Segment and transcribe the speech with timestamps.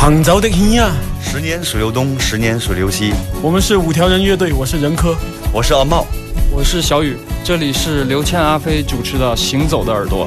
[0.00, 3.12] 杭州的天呀，十年水流东，十年水流西。
[3.42, 5.14] 我们是五条人乐队，我是任科，
[5.52, 6.06] 我是阿茂，
[6.50, 7.18] 我是小雨。
[7.44, 10.26] 这里是刘谦、阿飞主持的《行走的耳朵》。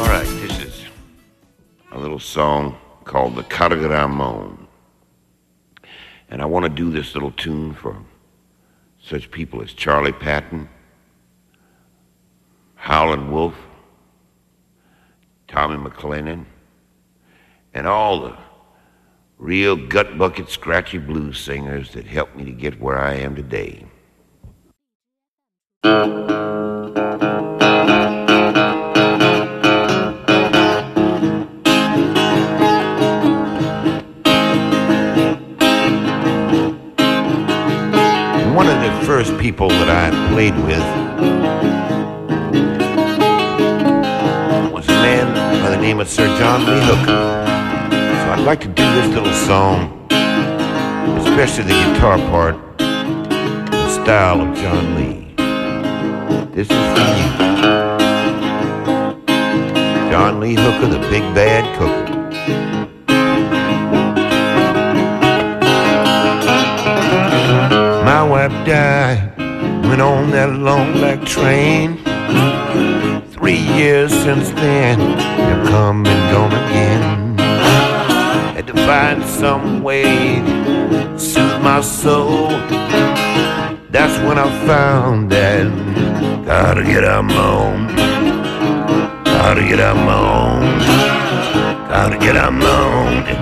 [0.00, 0.86] All right, this is
[1.92, 2.72] a little song
[3.04, 4.52] called "The Caragaramon,"
[6.30, 7.96] and I want to do this little tune for
[8.98, 10.68] such people as Charlie Patton,
[12.76, 13.52] Howlin' Wolf,
[15.48, 16.46] Tommy McLennan,
[17.72, 18.36] and all the
[19.38, 23.86] real gut bucket scratchy blues singers that helped me to get where I am today.
[38.52, 40.84] One of the first people that I played with
[44.72, 47.19] was a man by the name of Sir John Lee Hooker.
[48.40, 50.06] I'd like to do this little song,
[51.18, 55.34] especially the guitar part, the style of John Lee.
[56.54, 57.28] This is for you.
[60.10, 62.16] John Lee Hooker, the big bad cooker.
[68.06, 69.36] My wife died,
[69.86, 71.98] went on that long black train.
[73.32, 77.19] Three years since then, they've come and gone again.
[78.60, 82.48] Had to find some way to soothe my soul.
[83.88, 85.64] That's when I found that
[86.44, 87.86] gotta get out on,
[89.24, 90.60] gotta get out on,
[91.88, 92.60] gotta get out on.
[92.62, 93.39] Oh,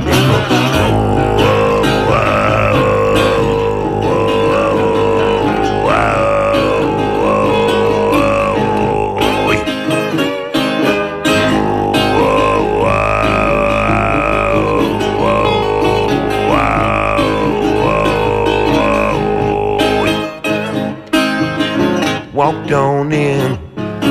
[22.38, 23.58] Walked on in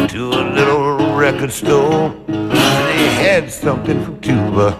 [0.10, 2.14] to a little record store.
[2.28, 4.78] They had something from Cuba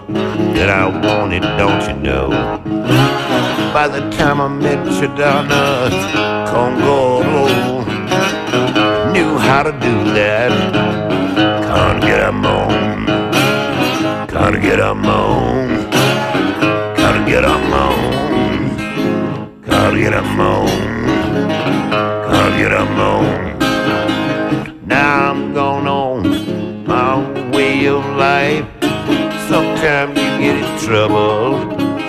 [0.52, 2.28] that I wanted, don't you know?
[3.72, 5.88] By the time I met Chadana
[6.50, 7.22] Congo,
[9.14, 10.52] knew how to do that.
[11.62, 13.06] Can't get a moan.
[14.26, 15.90] Gotta get a moan.
[16.98, 19.62] Gotta get a moan.
[19.64, 20.98] Gotta get a moan.
[22.48, 22.84] Gotta get a.
[24.86, 28.64] Now I'm going on my way of life.
[29.50, 31.60] Sometimes you get in trouble.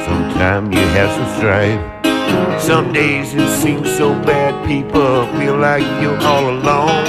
[0.05, 2.61] Sometimes you have some strife.
[2.61, 7.03] Some days it seems so bad, people feel like you're all alone.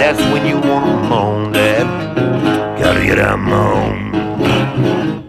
[0.00, 1.86] That's when you wanna moan that.
[2.80, 4.10] Gotta get a moan.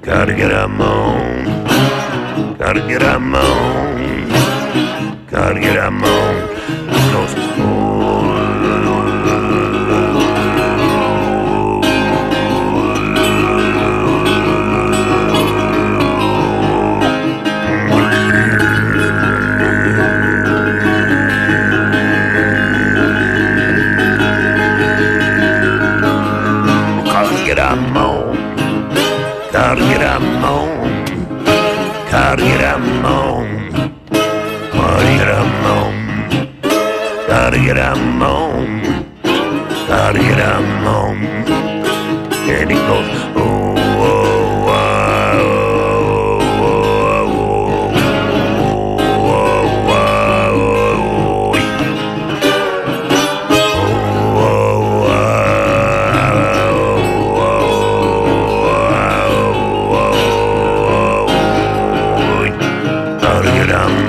[0.02, 1.46] Gotta get a moan.
[2.58, 4.28] Gotta get a moan.
[5.30, 6.43] Gotta get a moan.
[7.14, 7.43] nosotros.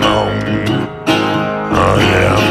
[0.00, 0.25] know
[1.72, 2.44] I am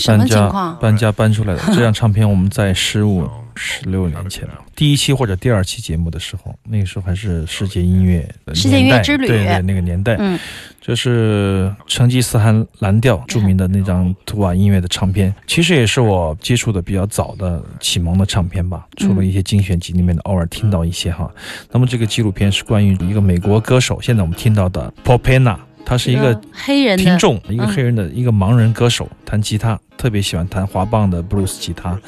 [0.00, 0.78] 什么搬家情况？
[0.80, 10.38] 搬家搬出来的 这张唱片，我们在十五、十六年前 第一期或者第二期节目的时候，那个时候还是世界音乐的世界音乐年代之旅对对，那个年代，嗯，
[10.80, 18.86] 这是成吉思汗蓝调著名的那张图瓦音乐的唱片，其实也是我接触的比较早的启蒙的唱片吧。
[18.96, 21.30] 除了一些精选集里面的，偶尔听到一些哈。
[21.70, 25.56] 那么这个纪录片是关于一个美国歌手，现在我们听到的 Popena。
[25.84, 31.98] 他是一个黑人听众，一个嗯黑人的一个盲人歌手，弹吉他，特别喜欢弹滑棒的布鲁斯吉他、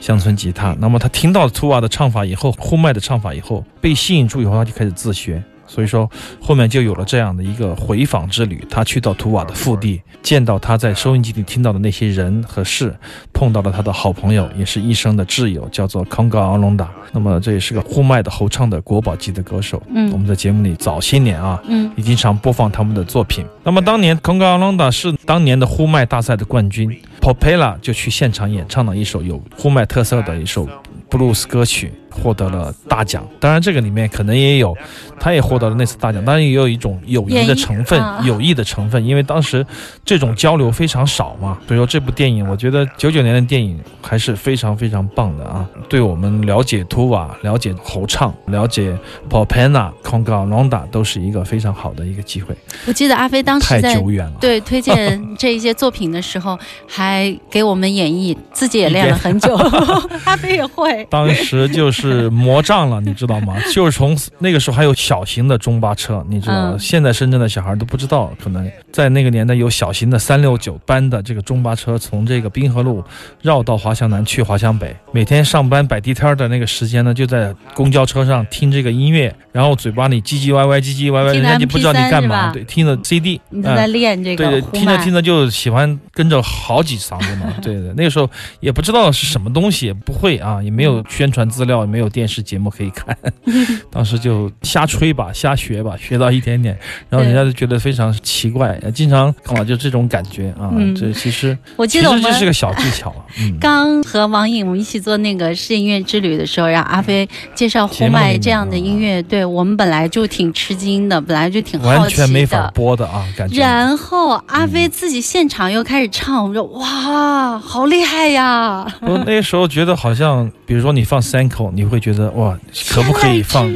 [0.00, 0.76] 乡村吉他。
[0.80, 5.42] 那么他听到图瓦的唱法以后，呼麦的唱法以后，被吸引住以后，他就开始自学。
[5.68, 6.10] 所以说，
[6.40, 8.66] 后面就有了这样的一个回访之旅。
[8.68, 12.92] 他去到图瓦的腹地，见到他在收音机里听到的那些人和事，
[13.32, 16.88] 碰到了他的好朋友，也是一生的挚友，叫做康高昂隆达。
[17.12, 19.82] 那么这也是个呼麦的喉唱的国宝级的歌手。
[19.94, 23.44] 嗯我们在节目里早些年啊，嗯也经常播放他们的作品。
[23.62, 30.68] 那么当年 l o n d a 是当年的呼麦大赛的冠军，Popella 就去现场演唱了一首有呼麦特色的一首
[31.08, 31.92] 布鲁斯歌曲，
[32.22, 33.26] 获得了大奖。
[33.40, 34.76] 当然，这个里面可能也有，
[35.18, 39.64] 他也获得了那次大奖，当然也有一种友谊的成分友谊的成分，因为当时
[40.04, 41.58] 这种交流非常少嘛。
[41.66, 48.96] 所以说这部电影，我觉得九九年的电影还是非常非常棒的啊，对我们了解图瓦、了解侯唱、了解
[49.30, 52.54] Popena、Conga l o n d a 都是一个非常好的一个机会。
[52.86, 54.32] 我记得阿飞当时太在久远了。
[54.40, 59.54] 对推荐这一些作品的时候， 还给我们演绎，自己也练了很久。
[60.24, 63.56] 阿飞也会，当时就是魔障了，你知道吗？
[63.72, 66.70] 就是从那个时候还有小型的中巴车，你知道吗？
[66.74, 73.02] 嗯现在深圳的小孩都不知道，可能在那个年代有小型的三六九班的这个中巴车，从这个滨河路
[73.42, 74.94] 绕到华强南去华强北。
[75.12, 82.50] 每天上班摆地摊的那个时间呢，就在公交车上听这个音乐，然后嘴巴里唧唧歪歪、唧唧歪歪，人家就不知道你干嘛。
[82.52, 87.52] 对，听着 CD，你在嗯练这个对对，听着听着就喜欢跟着好几嗓子嘛。
[87.60, 88.30] 对对，那个时候
[88.60, 93.16] 也不知道是什么东西，也不会啊，也没有宣传资料，也没有电视节目可以看，
[93.90, 103.56] 当时就瞎吹吧，瞎学吧，学到一点点，然后人家就觉得非常奇怪，呃经常啊就这种感觉啊，嗯这其实我其记得我们实这是个小技巧啊， 嗯。
[103.58, 112.70] 刚和王颖我们一起做那个世界音乐之旅的时候，让阿飞介绍呼节目里面麦这样的音乐，对我们本来就挺吃惊的，本来就挺好完全没法。
[112.74, 113.60] 播的啊，感觉。
[113.60, 118.86] 然后阿飞自己现场又开始唱，我说哇，好厉害呀！
[119.00, 122.56] 我那时候觉得好像，比如说你放三口，你会觉得哇，
[122.90, 123.66] 可不可以放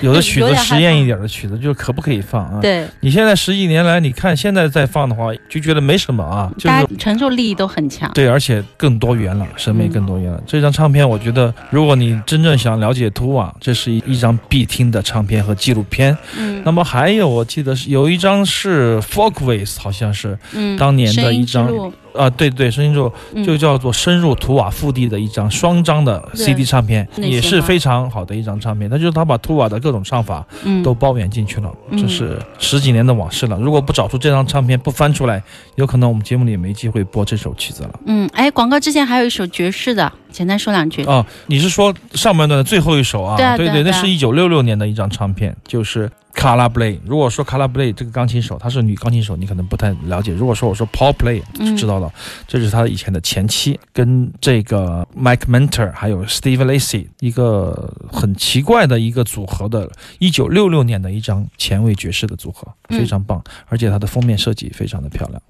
[0.00, 2.58] 有的曲子实验一点的曲子，就是可不可以放啊？
[2.60, 8.10] 对，你现在十几年来，你看现在再放的话，就觉得没什么啊，就是大家承受力都很强。
[8.12, 10.42] 对，而且更多元了，审美更多元了。
[10.46, 16.16] 这张唱片，我觉得如果你真正想了解图瓦，这是一一张必听的唱片和纪录片。
[16.36, 21.68] 嗯那么还有，我记得是有一张是 Folkways，好像是嗯，当年的一张
[22.14, 28.88] 啊，对对，声音之路嗯就叫做深入图瓦腹地的一张双张的 CD 唱片，也是非常好的一张唱片。
[28.90, 33.58] 那就是他把图瓦的各种唱法嗯都包圆进去了，嗯这是十几年的往事了。
[33.58, 35.42] 如果不找出这张唱片，不翻出来，
[35.76, 38.00] 有可能我们节目里也没机会播这首曲子了。
[38.06, 41.04] 嗯，哎，广告之前还有一首爵士的，简单说两句。
[41.04, 43.36] 哦，你是说上半段的最后一首啊？
[43.36, 47.00] 对啊对那对啊对啊是一九六六年的一张唱片，就是卡拉布雷。
[47.04, 50.32] 如果说卡拉布雷这个钢琴手，她是女钢琴手，你可能不太了解。
[50.32, 52.12] 如果说我说 Paul Play，嗯就知道了，
[52.46, 65.42] 这是她以前的前妻，跟这个 Mike Mentor 还有 Steve Lacy 一个很奇怪的一个组合的，一九六六年的一张前卫爵士的组合，嗯非常棒，而且它的封面设计非常的漂亮。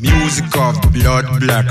[0.00, 1.68] Music of blood, black,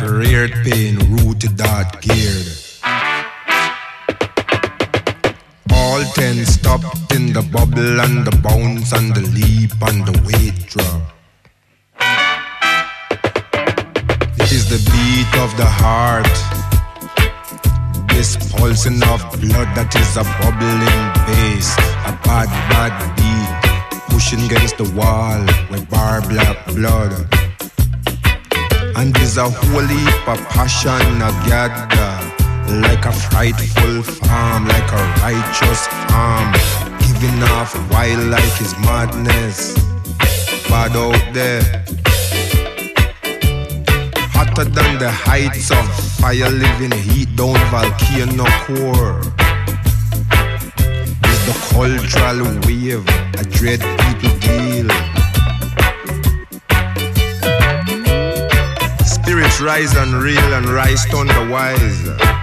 [5.83, 10.57] All ten stopped in the bubble and the bounce and the leap and the weight
[10.71, 11.01] drop.
[14.39, 16.35] It is the beat of the heart,
[18.15, 21.75] this pulsing of blood that is a bubbling bass,
[22.08, 23.51] a bad, bad beat,
[24.10, 27.13] pushing against the wall with bar black blood.
[28.96, 32.12] And there's a whole heap passion a gather
[32.82, 36.53] Like a frightful farm, like a righteous arm
[37.24, 39.75] Giving off wild like his madness.
[40.68, 41.63] Bad out there.
[44.34, 45.86] Hotter than the heights of
[46.20, 49.20] fire living heat down volcano core.
[51.30, 53.08] Is the cultural wave
[53.39, 54.89] a dread people deal?
[59.06, 62.42] Spirits rise and reel and rise thunder wise.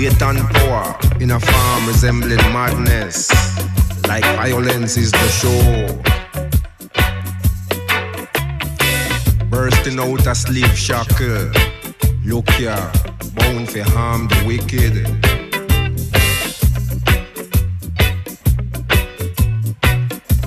[0.00, 3.28] Latent power in a farm resembling madness.
[4.08, 5.86] Like violence is the show.
[9.50, 11.52] Bursting out a sleep shackle.
[12.24, 12.90] Look here,
[13.34, 15.06] bound for harm the wicked.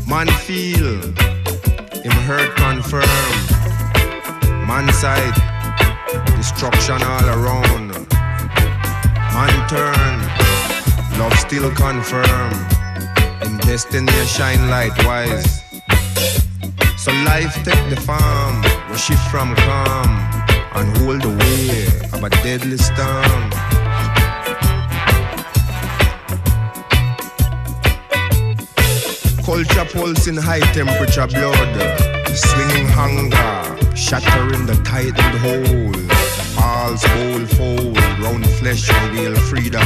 [0.09, 0.99] Man feel,
[2.01, 3.37] him hurt confirm.
[4.65, 5.35] Man side,
[6.37, 7.92] destruction all around.
[9.33, 10.19] Man turn,
[11.19, 12.51] love still confirm.
[13.41, 15.63] In destiny shine light wise.
[16.97, 18.61] So life take the farm,
[18.91, 20.09] we shift from calm
[20.75, 23.49] and hold the way of a deadly storm.
[29.43, 31.73] Culture pulsing high temperature blood,
[32.35, 36.32] swinging hunger, shattering the tightened hold.
[36.63, 39.83] Falls whole fold, round flesh reveal freedom.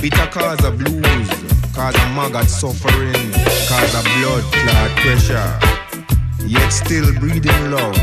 [0.00, 1.28] Bitter cause of blues,
[1.74, 3.32] cause of maggot suffering,
[3.66, 5.52] cause of blood clot pressure.
[6.46, 7.98] Yet still breathing love,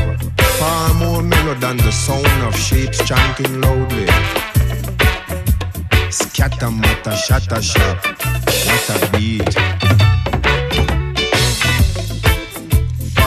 [0.58, 4.06] far more mellow than the sound of shapes chanting loudly.
[6.10, 7.96] Scatter matter, shatter shop,
[8.66, 10.19] what a beat.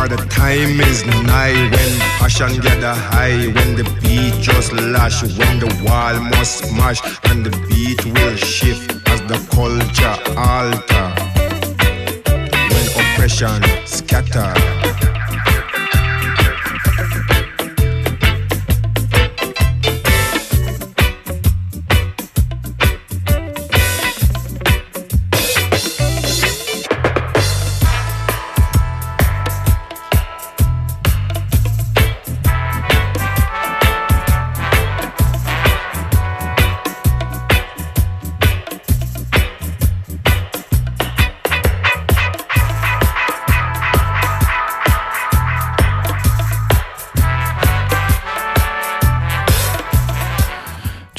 [0.03, 5.24] For the time is nigh when passion get gather high, when the beat just lash,
[5.24, 11.07] when the wall must smash, and the beat will shift as the culture alter.
[12.74, 14.82] When oppression scatter.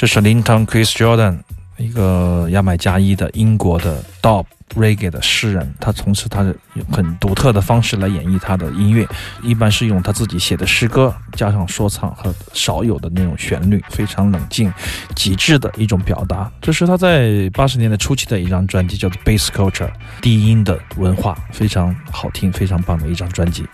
[0.04, 1.38] 这是 Linton Chris Jordan，
[1.78, 4.44] 一个牙买加裔的英国的 Dub
[4.74, 6.54] Reggae 的诗人，他从事他的
[6.92, 9.08] 很独特的方式来演绎他的音乐，
[9.42, 14.70] 一般是用他自己写的诗歌加上说唱和少有的那种旋律，非常冷静、
[15.16, 16.52] 极致的一种表达。
[16.60, 19.88] 这是他在八十年代初期的一张专辑，叫做《Bass Culture》，
[20.20, 23.64] 低音的文化，非常好听、非常棒的一张专辑。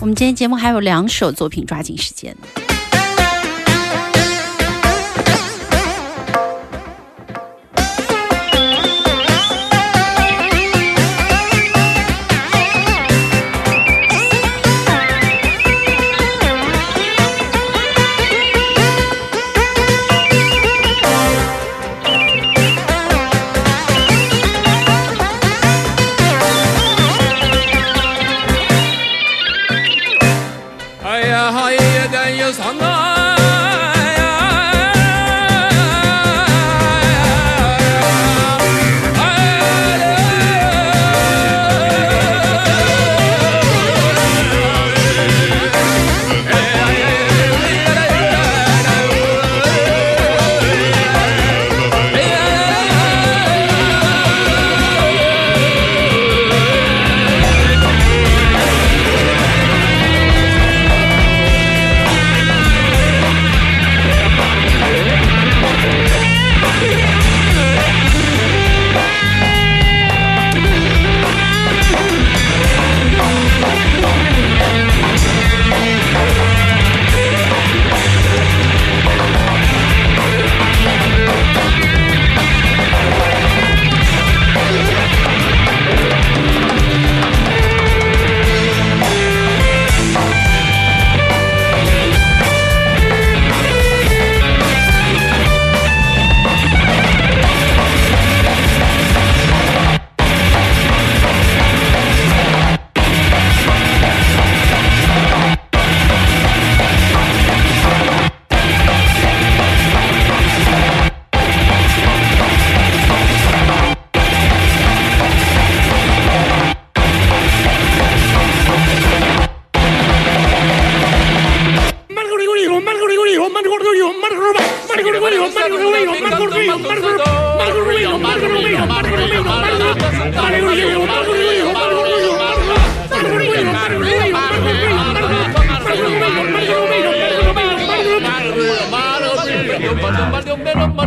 [0.00, 2.36] 我们今天节目还有两首作品，抓紧时间。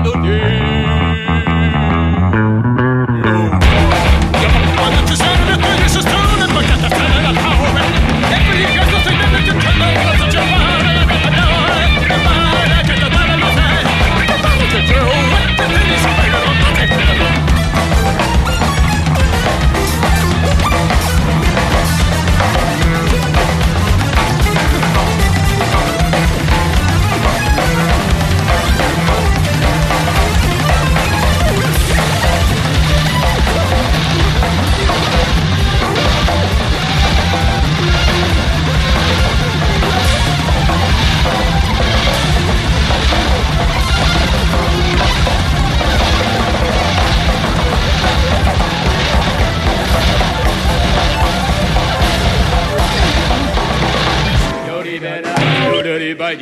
[0.04, 0.63] melody.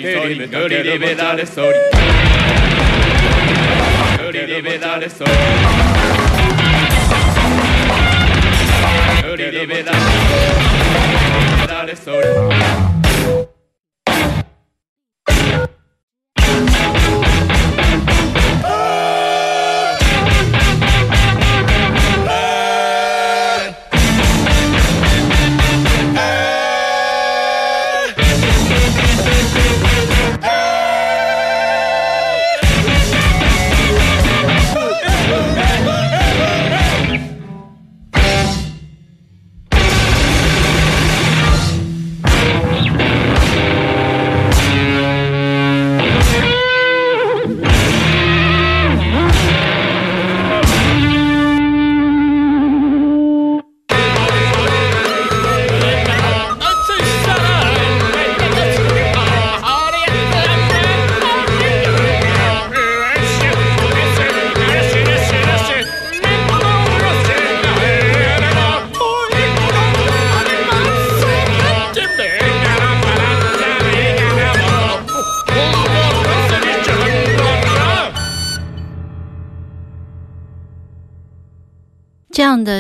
[0.02, 2.01] storie, storie, develare storie.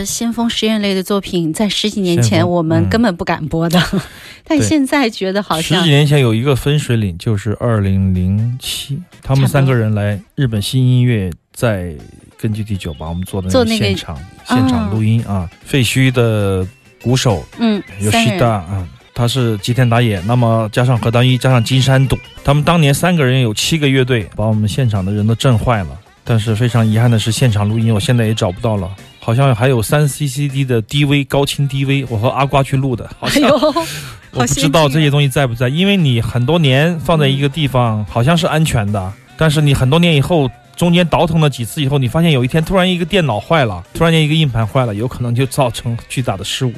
[0.01, 3.79] 的先锋实验类的作品，在十几年前我们根本不敢播的，
[4.43, 11.96] 但现在觉得好像十几年前有一个分水岭，就是二零零七，他们三个人来日本新音乐在
[12.36, 14.17] 根据地酒吧，我们做的那个现场
[14.48, 16.67] 现场录音啊，废墟的
[17.03, 25.99] 鼓手嗯，有西大啊，他是吉田打野，那么加上何丹一，加上金山笃，他们当年三个人有七个乐队，把我们现场的人都震坏了。
[26.23, 28.89] 但是非常遗憾的是，现场录音我现在也找不到了，
[29.23, 33.55] 好像还有三 CCD 的 DV 高清 DV，我和阿瓜去录的，好像哎呦，
[34.31, 46.73] 我不知道这些东西在不在，因为你很多年放在一个地方，好像是安全的，但是你很多年以后，中间倒腾了几次以后，你发现有一天突然一个电脑坏了，突然间一个硬盘坏了，有可能就造成巨大的失误。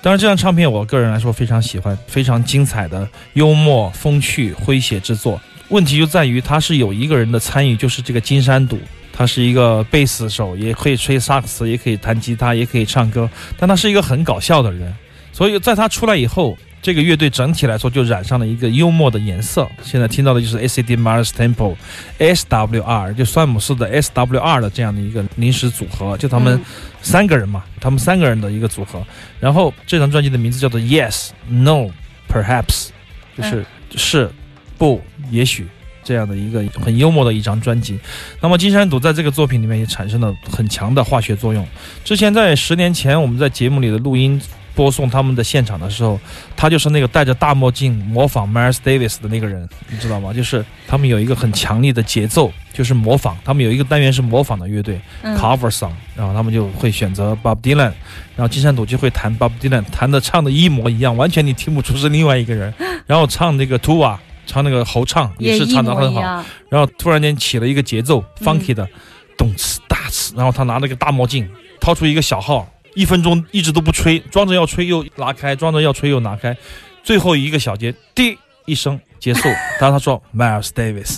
[0.00, 5.40] 当然，这张唱片我个人来说非常喜欢，非常精彩的幽默、风趣、诙谐之作。
[5.68, 8.78] 问题就在于它是有一个人的参与，就是这个金山笃，
[9.16, 14.92] 他是一个贝斯手，也可以吹萨克斯，也可以弹吉他，也可以唱歌，但他是一个很搞笑的人。
[15.32, 19.68] 所以在他出来以后，这个乐队整体来说就染上了一个幽默的颜色。
[19.82, 20.96] 现在听到的就是 A.C.D.
[20.96, 21.76] Mars Temple
[22.18, 23.14] S.W.R.
[23.14, 24.60] 就酸姆斯的 S.W.R.
[24.60, 26.60] 的这样的一个临时组合，就他们
[27.00, 29.04] 三个人嘛，他们三个人的一个组合。
[29.40, 31.90] 然后这张专辑的名字叫做 Yes No
[32.28, 32.88] Perhaps，
[33.36, 33.64] 就是
[33.96, 34.30] 是
[34.76, 35.00] 不
[35.30, 35.66] 也许。
[36.04, 37.98] 这样的一个很幽默的一张专辑，
[38.40, 41.66] 那么金山笃在这个作品里面也产生了很强的化学作用。
[42.04, 44.40] 之前在十年前我们在节目里的录音
[44.74, 46.18] 播送他们的现场的时候，
[46.56, 50.32] 他就是那个戴着大墨镜模仿 Miles Davis 的那个人，你知道吗？
[50.32, 53.38] 就是他们有一个很强力的节奏，就是模仿。
[53.44, 57.92] 他们有一个单元是模仿的乐队、嗯 cover song，然后他们就会选择 Bob Dylan，
[58.34, 62.74] 然后金山笃就会弹 Bob Dylan，弹的唱的一模一样，完全你听不出是另外一个人。
[63.06, 66.20] 然后唱那个 Tua，唱那个喉唱也是唱得很好。
[66.68, 68.88] 然后突然间起了一个节奏嗯，funky 的，
[69.36, 71.48] 咚哧大哧，然后他拿了个大墨镜，
[71.80, 76.56] 掏出一个小号，一分钟一直都不吹，装着要吹又拿开，装着要吹又拿开，
[77.02, 79.48] 最后一个小节，滴一声结束。
[79.80, 81.16] 然后他说 Miles Davis，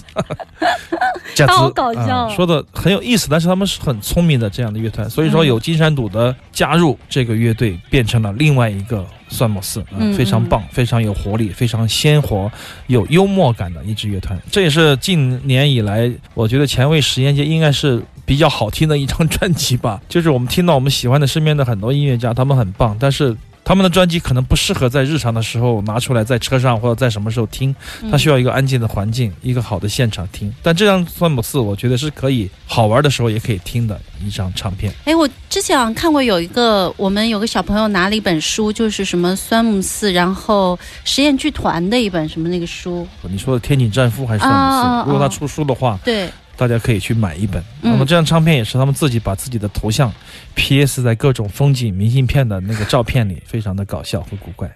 [1.35, 12.49] 这好搞笑嗯说的很有意思，但是他们是很聪明的这样的乐团，所以说嗯有金山笃的加入，这个乐队变成了另外一个算莫斯，嗯非常棒，非常有活力，非常鲜活，
[12.87, 14.40] 有幽默感的一支乐团。
[14.53, 20.01] 这也是近年以来，我觉得前卫实验界应该是比较好听的一张专辑吧。
[20.09, 23.37] 就是我们听到我们喜欢的身边的很多音乐家，他们很棒，但是。
[23.66, 27.74] 他们的专辑可能不适合在日常的时候拿出来，在车上或者在什么时候听，
[28.12, 30.55] 它需要一个安静的环境，一个好的现场听。
[30.62, 34.94] 但这张《酸姆四》，我觉得是可以好玩的时候也可以听的一张唱片。
[35.05, 45.11] 哎，我之前好像看过有一个，我们有个小朋友拿了一本书，就是什么酸姆四，然后实验剧团的一本什么那个书，你说的《天井战夫》还是酸姆四？
[45.11, 47.62] 如果他出书的话，对，大家可以去买一本。
[47.83, 50.12] 嗯那么这张唱片也是他们自己把自己的头像
[50.55, 54.71] PS 在各种风景明信片的那个照片里，非常的搞笑和古怪。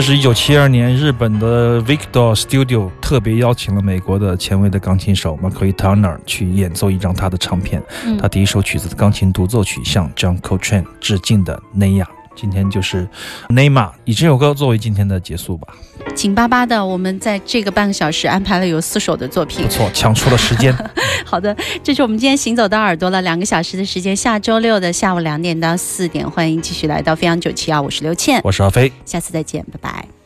[0.00, 7.82] 这是一九七二年日本的 Victor Studio 特别邀请了美国的前卫的钢琴手 McCoy Turner 去演奏一张他的唱片。
[8.06, 12.06] 嗯他第一首曲子的钢琴独奏曲向 John Coltrane 致敬的《内亚》。
[12.40, 13.06] 今天就是
[13.50, 15.68] Neymar 以这首歌作为今天的结束吧。
[16.14, 19.70] 紧巴巴的，我们在这个半个小时安排了有四首的作品不。
[19.70, 20.74] 错，抢出了时间。
[21.26, 28.90] 好的，这是我们今天行走到耳朵了两个小时的时间，下周六的下午两点到四点，欢迎继续来到飞扬九七幺，我是刘倩，我是阿飞。
[29.04, 30.19] 下次再见，拜拜。